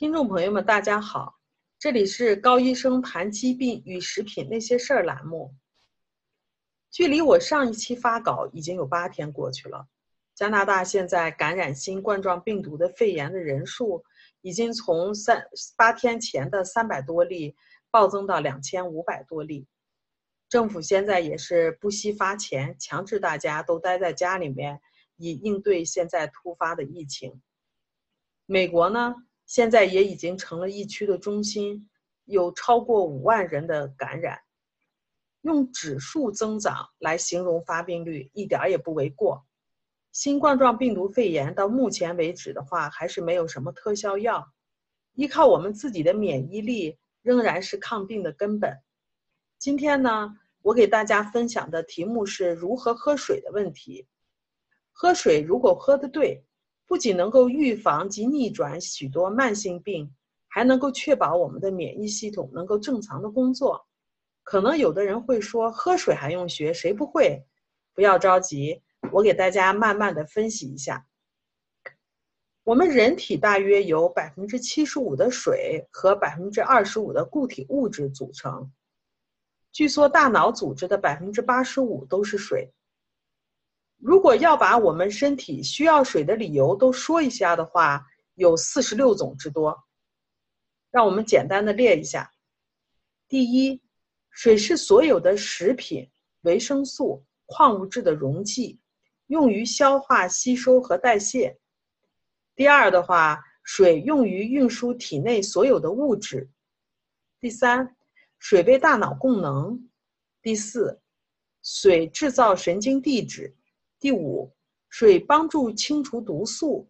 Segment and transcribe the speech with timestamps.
[0.00, 1.38] 听众朋友们，大家好，
[1.78, 5.54] 这里是高医生谈疾病与食品那些事儿栏目。
[6.90, 9.86] 距离我上一期发稿已经有八天过去了，
[10.34, 14.02] 加拿大现在感染新冠状病毒的肺炎的人数
[14.40, 15.44] 已经从三
[15.76, 17.54] 八天前的三百多例
[17.90, 19.66] 暴增到两千五百多例。
[20.48, 24.80] 政府现在也是不惜发钱，强制大家都待在家里面，
[25.16, 27.42] 以应对现在突发的疫情。
[28.46, 29.14] 美国呢？
[29.50, 31.90] 现在也已经成了疫区的中心，
[32.24, 34.38] 有超过五万人的感染，
[35.40, 39.44] 用指数增长来形容发病率一点也不为过。
[40.12, 44.46] 新冠状病毒肺炎到目前为止的话，还是没有什么特效药，
[45.14, 48.72] 依靠我们自己的免疫力仍然是抗病的根本。
[49.58, 54.06] 今天呢，我给大家分享的题目是如何喝水的问题。
[54.92, 56.44] 喝水如果喝的对。
[56.90, 60.12] 不仅能够预防及逆转许多慢性病，
[60.48, 63.86] 还能够确保我们的免疫系统能够正常的工作。
[64.42, 66.74] 可能有的人会说，喝水还用学？
[66.74, 67.46] 谁不会？
[67.94, 71.06] 不要着急，我给大家慢慢的分析一下。
[72.64, 78.68] 我们人体大约由百分之七十五的水和百分之二十五的固体物质组成。
[79.70, 82.68] 据说大脑组织的百分之八十五都是水。
[84.00, 89.78] 如果要把我们身体需要水的理由都说一下的话，有四十六种之多。
[90.90, 92.32] 让我们简单的列一下：
[93.28, 93.80] 第一，
[94.30, 98.80] 水是所有的食品、维生素、矿物质的溶剂，
[99.26, 101.58] 用于消化、吸收和代谢；
[102.56, 106.48] 第二的话，水用于运输体内所有的物质；
[107.38, 107.94] 第三，
[108.38, 109.78] 水为大脑供能；
[110.40, 111.00] 第四，
[111.62, 113.54] 水制造神经递质。
[114.00, 114.50] 第五，
[114.88, 116.88] 水帮助清除毒素；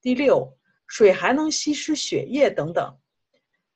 [0.00, 2.96] 第六，水还能稀释血液等等。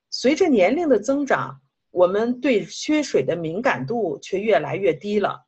[0.09, 5.45] 随着年龄的增长，我们对缺水的敏感度却越来越低了。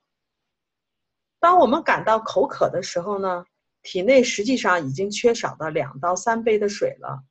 [1.39, 3.45] 当我们感到口渴的时候呢，
[3.83, 7.23] 体内实际上已经缺少了两到三杯的水了。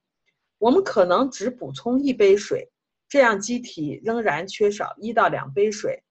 [0.57, 2.71] 我们可能只补充一杯水，
[3.09, 6.01] 这样机体仍然缺少一到两杯水。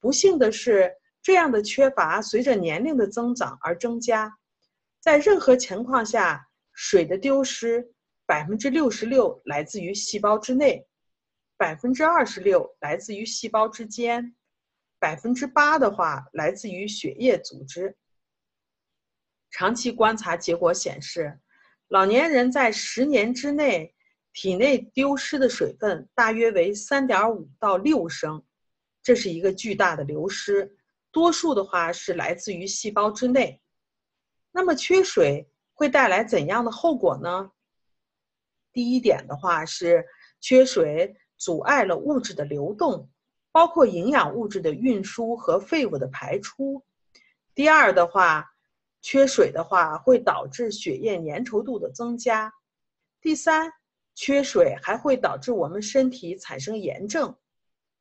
[0.00, 0.90] 不幸的是。
[1.22, 4.36] 这样的缺乏随着年龄的增长而增加，
[5.00, 7.92] 在任何情况下，水的丢失
[8.26, 10.86] 百分之六十六来自于细胞之内，
[11.56, 14.34] 百分之二十六来自于细胞之间，
[14.98, 17.96] 百分之八的话来自于血液组织。
[19.50, 21.38] 长期观察结果显示，
[21.88, 23.94] 老年人在十年之内
[24.32, 28.42] 体内丢失的水分大约为三点五到六升，
[29.02, 30.78] 这是一个巨大的流失。
[31.12, 33.60] 多数的话是来自于细胞之内，
[34.50, 37.52] 那么缺水会带来怎样的后果呢？
[38.72, 40.06] 第一点的话是
[40.40, 43.10] 缺水阻碍了物质的流动，
[43.50, 46.82] 包括营养物质的运输和废物的排出。
[47.54, 48.50] 第二的话，
[49.02, 52.50] 缺水的话会导致血液粘稠度的增加。
[53.20, 53.70] 第三，
[54.14, 57.36] 缺水还会导致我们身体产生炎症。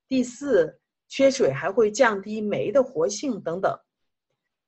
[0.07, 0.80] 第四。
[1.11, 3.77] 缺水还会降低酶的活性等等，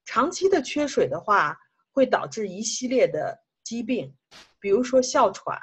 [0.03, 1.57] 长期的缺水的话，
[1.93, 4.13] 会导致一系列的疾病，
[4.59, 5.57] 比如说哮喘、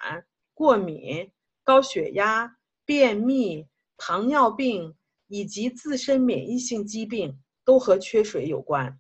[0.55, 1.31] 过敏、
[1.63, 3.69] 高血压、便秘、
[3.99, 4.97] 糖尿病
[5.27, 8.99] 以及自身免疫性疾病都和缺水有关。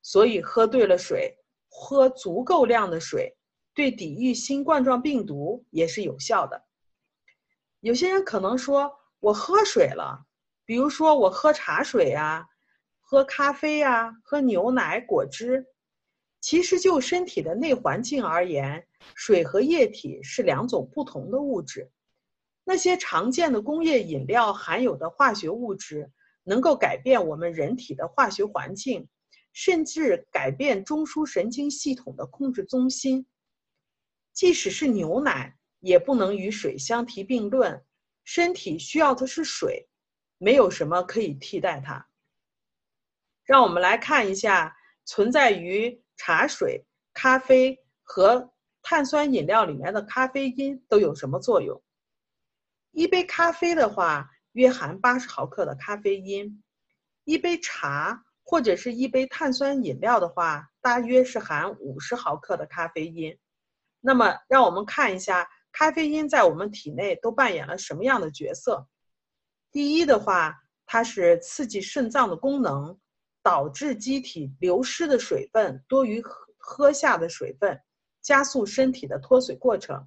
[0.00, 1.36] 所以，喝对了水，
[1.68, 3.36] 喝足够量的水，
[3.74, 6.64] 对抵御新冠状病毒也是有效的。
[7.80, 10.24] 有些人可能说，我喝水了。
[10.70, 12.46] 比如说，我喝茶水呀，
[13.00, 15.66] 喝咖啡呀，喝牛奶、果汁。
[16.40, 18.86] 其实就身体的内环境而言，
[19.16, 21.90] 水和液体是两种不同的物质。
[22.62, 26.08] 那些常见的工业饮料含有的化学物质，
[26.44, 29.08] 能够改变我们人体的化学环境，
[29.52, 33.26] 甚至改变中枢神经系统的控制中心。
[34.32, 37.84] 即使是牛奶，也不能与水相提并论。
[38.22, 39.88] 身体需要的是水。
[40.42, 42.08] 没有什么可以替代它。
[43.44, 48.50] 让我们来看一下存在于茶水、咖啡和
[48.80, 51.82] 碳酸饮料里面的咖啡因都有什么作用。
[52.92, 56.46] 一杯咖啡的话，约含八十毫克的咖啡因；
[57.24, 63.38] 一杯茶或者是一杯碳酸饮料的话，大约是含五十毫克的咖啡因。
[64.00, 68.88] 那么，让我们看一下咖啡因在我们体内都扮演了什么样的角色。
[69.72, 70.54] 第一的话，
[70.86, 72.98] 它是刺激肾脏的功能，
[73.42, 77.80] 导致机体流失的水分多于喝喝下的水分，
[78.20, 80.06] 加速身体的脱水过程。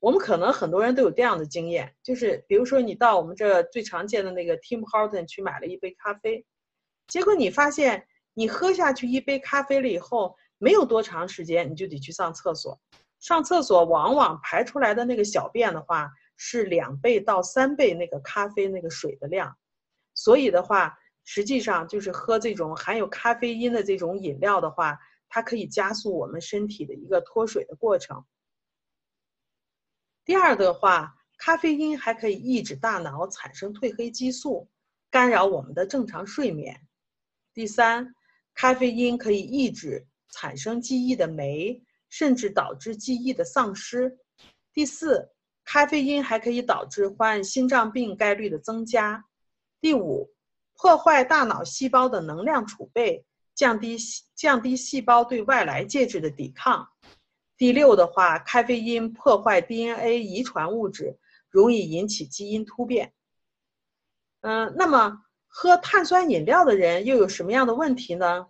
[0.00, 6.44] 我们可能很多人都有这样的经验，就是比如说你到我们这最常见的那个 Tim Horton 去买了一杯咖啡，
[7.08, 12.80] 结果你发现你喝下去一杯咖啡了以后，没有多长时间你就得去上厕所，
[13.18, 16.08] 上厕所往往排出来的那个小便的话
[16.40, 19.54] 是两倍到三倍那个咖啡那个水的量，
[20.14, 24.96] 所以的话，实际上就是喝这种含有咖啡因的这种饮料的话，
[25.28, 28.24] 它可以加速我们身体的一个脱水的过程。
[30.24, 34.70] 第二的话，咖啡因还可以抑制大脑产生褪黑激素，
[35.10, 36.80] 干扰我们的正常睡眠。
[37.52, 38.14] 第三，
[38.54, 44.16] 咖啡因可以抑制产生记忆的酶，甚至导致记忆的丧失。
[44.72, 45.28] 第四，
[45.70, 49.26] 咖啡因还可以导致患心脏病概率的增加。
[49.82, 50.30] 第五，
[50.74, 53.98] 破坏大脑细胞的能量储备，降低
[54.34, 56.88] 降低细胞对外来介质的抵抗。
[57.58, 61.18] 第六的话，咖啡因破坏 DNA 遗传物质，
[61.50, 63.12] 容易引起基因突变。
[64.40, 68.46] 嗯，那么喝碳酸饮料的人又有什么样的问题呢？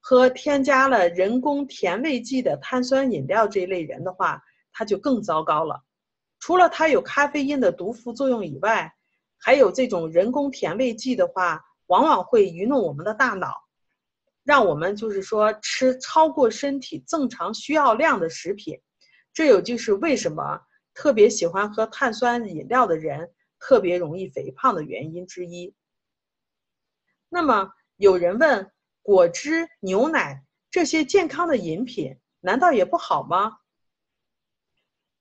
[0.00, 5.82] 喝添加了人工甜味剂的碳酸饮料这一类人的话，他就更糟糕了。
[6.42, 8.92] 除了它有咖啡因的毒副作用以外，
[9.38, 13.54] 还有这种人工甜味剂的话，往往会愚弄我们的大脑。
[14.42, 18.76] 让我们就是说吃超过身体正常需要量的食品，
[19.32, 20.60] 这有就是为什么
[20.94, 23.30] 特别喜欢喝碳酸饮料的人
[23.60, 25.72] 特别容易肥胖的原因之一。
[27.28, 28.68] 那么有人问，
[29.00, 30.42] 果汁、牛奶
[30.72, 33.58] 这些健康的饮品难道也不好吗？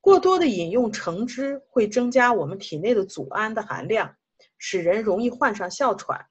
[0.01, 4.15] 过多的饮用橙汁会增加我们体内的组胺的含量，
[4.57, 6.27] 使人容易患上哮喘。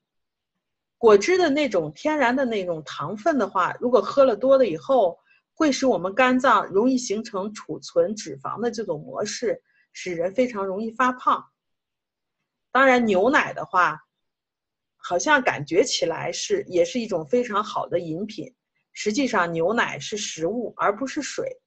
[0.99, 5.19] 果汁的那种天然的那种糖分的话，如果喝了多了以后，
[5.55, 9.63] 会使我们肝脏容易形成储存脂肪的这种模式，
[9.93, 11.43] 使人非常容易发胖。
[12.73, 14.01] 当然，牛奶的话，
[14.97, 18.55] 好像感觉起来是也是一种非常好的饮品，
[18.93, 21.61] 实际上牛奶是食物而不是水，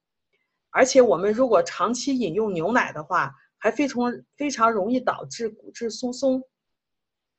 [0.74, 6.42] 而且我们如果长期饮用牛奶的话，还非常非常容易导致骨质疏松。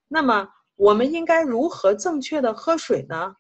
[0.08, 0.50] 那么。
[0.78, 3.38] 我们应该如何正确的喝水呢？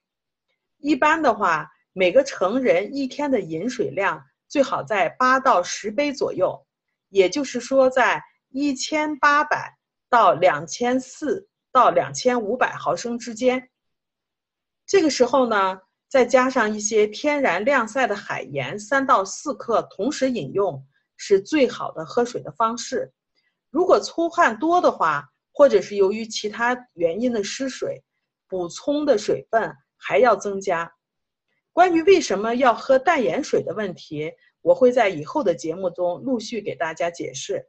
[0.77, 6.65] 一般的话，每个成人一天的饮水量最好在八到十杯左右，
[7.09, 9.77] 也就是说，在一千八百
[10.09, 13.69] 到两千四到两千五百毫升之间。
[14.85, 20.81] 这个时候呢，再加上一些天然晾晒的海盐三到四克，同时饮用
[21.17, 23.11] 是最好的喝水的方式。
[23.69, 28.01] 如果出汗多的话，或者是由于其他原因的失水，
[28.47, 30.89] 补充的水分还要增加。
[31.73, 34.31] 关于为什么要喝淡盐水的问题，
[34.61, 37.65] 我会在以后的节目中陆续给大家解释。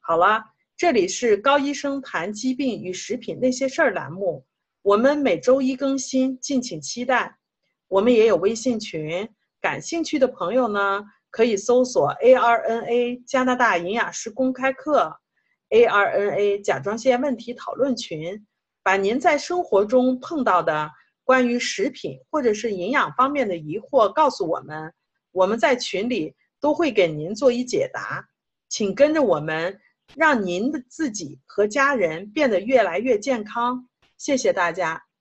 [0.00, 0.42] 好了，
[0.76, 4.44] 这里是高医生谈疾病与食品那些事儿栏目，
[4.82, 7.38] 我们每周一更新，敬请期待。
[7.92, 9.28] 我们也有微信群，
[9.60, 15.14] 感兴趣的朋友呢，可以搜索 ARNA 加拿大营养师公开课。
[15.68, 18.46] ARNA 甲状腺问题讨论群，
[18.82, 20.90] 把您在生活中碰到的
[21.22, 24.90] 关于食品或者是营养方面的疑惑告诉我们，
[25.30, 28.26] 我们在群里都会给您做一解答。
[28.70, 29.78] 请跟着我们，
[30.16, 33.86] 让您的自己和家人变得越来越健康。
[34.16, 35.11] 谢谢大家。